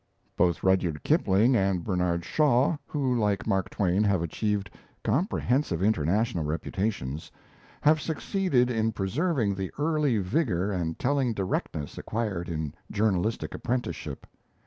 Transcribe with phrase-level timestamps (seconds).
[0.35, 4.71] Both Rudyard Kipling and Bernard Shaw, who like Mark Twain have achieved
[5.03, 7.31] comprehensive international reputations,
[7.81, 14.25] have succeeded in preserving the early vigour and telling directness acquired in journalistic apprenticeship.